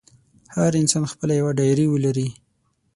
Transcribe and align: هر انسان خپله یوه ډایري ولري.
هر 0.55 0.71
انسان 0.81 1.03
خپله 1.11 1.33
یوه 1.41 1.51
ډایري 1.59 1.85
ولري. 1.89 2.27